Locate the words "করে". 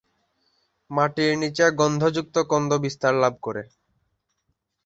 3.45-3.63